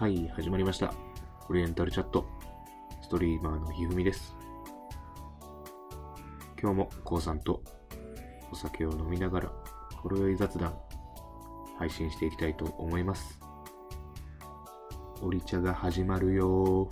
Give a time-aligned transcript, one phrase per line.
[0.00, 0.94] はい、始まりました。
[1.50, 2.24] オリエンタルチャット。
[3.02, 4.34] ストリーマーのひふみです。
[6.58, 7.62] 今日もこうさんと
[8.50, 9.52] お酒を飲みながら、
[9.96, 10.74] ほろ酔い雑談、
[11.78, 13.38] 配信していきたいと思います。
[15.20, 16.88] オリ茶が始まるよ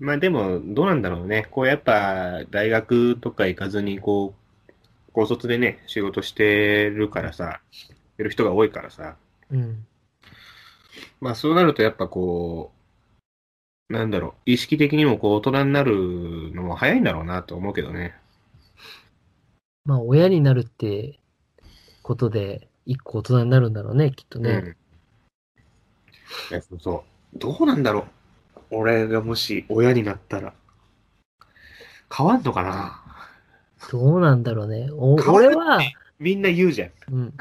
[0.00, 1.46] まあでも、どうなんだろうね。
[1.52, 4.47] こうやっぱ、大学とか行かずに、こう、
[5.18, 7.60] 高卒でね、仕事してるからさ、
[8.18, 9.16] やる人が多いからさ。
[9.50, 9.84] うん。
[11.20, 12.70] まあそうなるとやっぱこ
[13.90, 18.14] う、なんだろう、意識的にもこう大人になるのも早いんだろうなと思うけどね。
[19.84, 21.18] まあ、親になるって
[22.02, 24.76] ことで、一個大人になるんだろうね、きっとね。
[26.52, 26.62] うん。
[26.62, 27.04] そうそ
[27.34, 27.38] う。
[27.40, 28.06] どうなんだろ
[28.54, 28.60] う。
[28.70, 30.54] 俺がもし親になったら、
[32.16, 33.07] 変わんのかな？
[33.90, 34.90] どうなんだろうね。
[34.92, 35.80] お俺は、
[36.18, 36.90] みんな言うじゃん。
[37.10, 37.34] うん。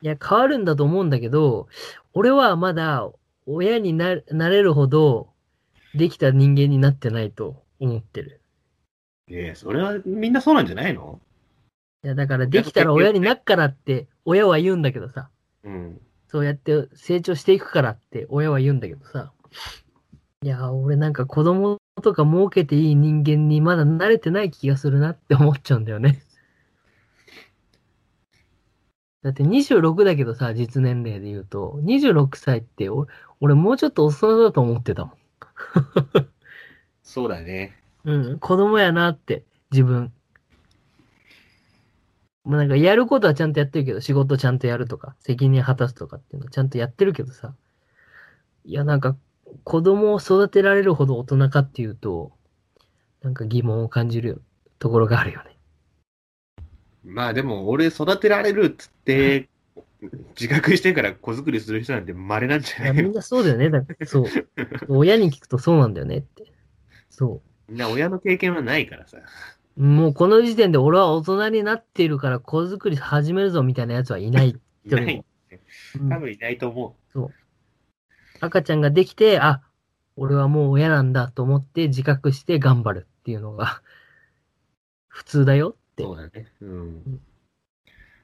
[0.00, 1.68] いや、変わるんだと思うんだけど、
[2.14, 3.10] 俺はまだ
[3.46, 5.28] 親にななれるほど
[5.94, 8.40] できた人間になってないと思ってる。
[9.28, 11.20] いやいや、それはみんなそうなんじゃないの？
[12.04, 15.28] いや、だからできたら親になっからって親は言うんだけどさ、
[15.64, 16.00] うん。
[16.28, 19.32] そうやって成長していくからって親は言うんだけどさ、
[20.42, 26.22] いや、俺なんか子供とか儲けていい人間にまだ慣れてない気がするなって思っちゃうんだよね。
[29.22, 35.16] だって26だけどさ、実年齢で言うと、26歳って俺俺もうちょっと大人だと思ってたもん。
[37.02, 37.76] そうだね。
[38.04, 40.12] うん、子供やなって、自分。
[42.44, 47.54] まあなんかやることはちゃんとやってるけど、仕事ちゃんとやるとか、責任果たすとかっていうのちゃんとやってるけどさ。
[48.64, 49.16] いやなんか、
[49.64, 52.32] 子供を育てられるほど大人かっていうと、
[53.22, 54.42] なんか疑問を感じる
[54.78, 55.56] ところがあるよね。
[57.04, 59.48] まあでも、俺育てられるっつって、
[60.38, 63.70] 自覚してから子作りする人なんて稀なんじゃないのみんなそうだよね。
[63.70, 64.26] だからそう。
[64.88, 66.52] 親に聞くとそうなんだよねって。
[67.08, 69.18] そみんな親の経験はないからさ。
[69.76, 69.82] う。
[69.82, 74.50] もうこの時点で俺は大人になっているから子作り始めるぞみたいなやつはいない。
[74.84, 75.16] いない。
[75.16, 75.24] うん
[76.10, 76.96] 多分いないと思
[78.40, 79.62] 赤ちゃんができて、あ、
[80.16, 83.82] 俺はもう親なんだと思って自覚して頑張るっていうのが
[85.08, 85.76] 普通だよっう。
[85.96, 86.52] てそうだね。
[86.60, 87.20] うん。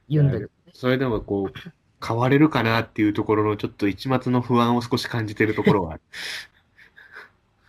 [0.09, 0.51] 言うんだけど。
[0.73, 1.59] それでもこう、
[2.05, 6.01] 変われるかなっていうところのちょっと一末の不安を少し感じてるところはある。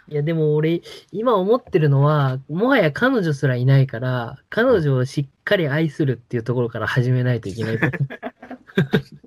[0.10, 0.82] いやでも俺、
[1.12, 7.80] 今思ってるのは、もはや彼女すらいないから、彼女をしっかり愛するっていうところから始めないといけない。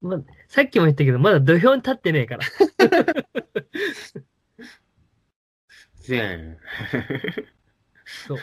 [0.00, 2.44] ま、さっきも言ったけど、まだ土俵に立ってねえから。
[6.00, 6.56] せやん。
[8.04, 8.38] そう。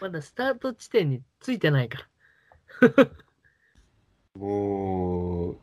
[0.00, 2.08] まだスタート地点についてないか
[2.80, 3.10] ら。
[4.34, 5.58] もう、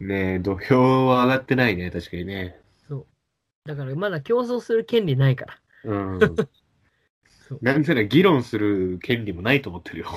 [0.00, 2.60] ねえ、土俵は上がってないね、確かにね。
[2.88, 3.06] そう。
[3.64, 5.60] だからまだ競争する権利ないから。
[5.84, 6.18] うん。
[7.60, 10.08] なんなら議論する権利もないと思ってるよ。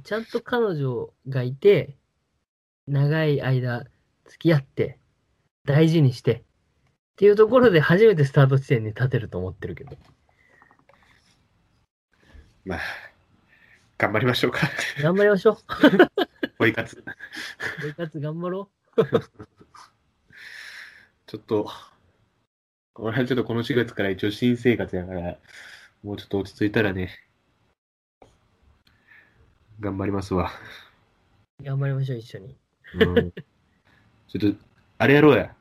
[0.00, 1.96] ちゃんと彼女がいて、
[2.86, 3.84] 長い間
[4.26, 4.98] 付き合って、
[5.64, 6.42] 大事にして、っ
[7.16, 9.96] ていうところで初めてスタート地点に立てると思ってるけど。
[12.64, 12.80] まあ、
[13.98, 14.68] 頑張りましょうか。
[15.00, 15.56] 頑張りましょう。
[16.58, 17.02] ポイ活。
[17.80, 18.70] 生活頑張ろ
[21.26, 21.70] ちょっと、
[22.94, 25.38] 俺はちょっとこの4月から一応新生活やから、
[26.02, 27.25] もうちょっと落ち着いたらね、
[29.80, 30.50] 頑張りますわ。
[31.60, 31.64] う。
[31.64, 32.56] 頑張りましょう、一緒に。
[32.94, 34.58] うん、ちょっと、
[34.98, 35.54] あれやろうや。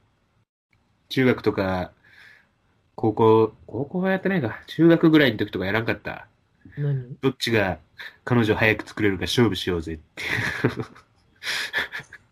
[1.09, 1.92] 中学とか、
[2.96, 4.62] 高校、高校はやってないか。
[4.68, 6.28] 中学ぐらいの時とかやらんかった。
[6.78, 7.16] 何？
[7.22, 7.80] どっちが
[8.24, 10.00] 彼女早く作れるか勝負しようぜっ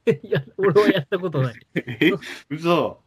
[0.05, 0.17] て。
[0.27, 1.67] いや、俺はやったことない。
[1.75, 2.11] え？
[2.49, 3.02] 嘘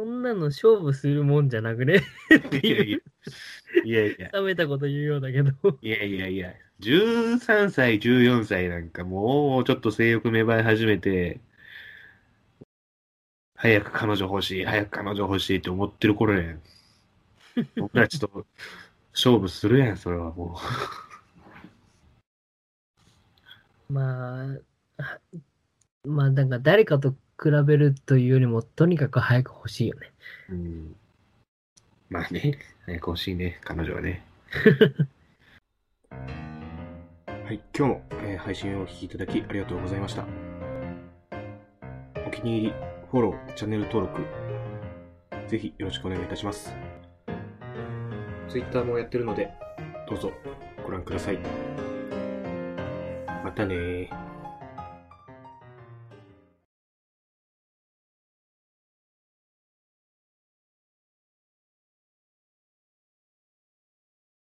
[0.00, 2.00] そんなの勝負するもんじゃなくね？
[2.62, 2.98] いやいや。
[3.84, 4.30] いやいや。
[4.40, 5.52] 冷めたこと言うようだけど。
[5.82, 6.54] いやいやいや。
[6.80, 11.38] 13歳、14歳なんかもうちょっと性欲芽生え始めて、
[13.56, 16.62] 早く彼女欲しい、早く彼女欲しいって思ってる頃やん。
[17.76, 18.46] 僕らちょっと
[19.12, 20.58] 勝負するやん、それはも
[23.90, 24.46] ま
[24.96, 25.18] あ、あ
[26.04, 30.12] まあ、なんか誰かと比べるというよりも、とにかく早く欲しいよね。
[30.48, 30.54] う。
[30.54, 30.96] うん。
[32.08, 34.24] まあね、早く欲しいね、彼女はね。
[36.10, 40.24] はい、今日も、えー配信をお聞きいただきありがとうございました。
[42.26, 42.74] お気に入り、
[43.10, 44.22] フォロー、チャンネル登録、
[45.48, 46.72] ぜひよろしくお願いいたします。
[48.48, 49.50] Twitter もやってるので、
[50.08, 50.32] どうぞ
[50.84, 51.38] ご覧ください。
[53.44, 54.29] またねー。